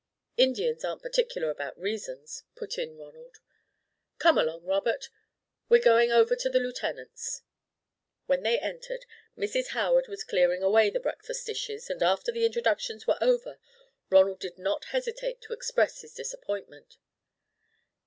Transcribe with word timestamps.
"Indians 0.35 0.83
aren't 0.83 1.03
particular 1.03 1.51
about 1.51 1.77
reasons," 1.77 2.41
put 2.55 2.79
in 2.79 2.97
Ronald. 2.97 3.37
"Come 4.17 4.35
along, 4.35 4.65
Robert, 4.65 5.09
we're 5.69 5.79
going 5.79 6.11
over 6.11 6.35
to 6.37 6.49
the 6.49 6.59
Lieutenant's." 6.59 7.43
When 8.25 8.41
they 8.41 8.57
entered, 8.57 9.05
Mrs. 9.37 9.67
Howard 9.77 10.07
was 10.07 10.23
clearing 10.23 10.63
away 10.63 10.89
the 10.89 10.99
breakfast 10.99 11.45
dishes, 11.45 11.87
and 11.87 12.01
after 12.01 12.31
the 12.31 12.47
introductions 12.47 13.05
were 13.05 13.19
over, 13.21 13.59
Ronald 14.09 14.39
did 14.39 14.57
not 14.57 14.85
hesitate 14.85 15.39
to 15.41 15.53
express 15.53 16.01
his 16.01 16.15
disappointment. 16.15 16.97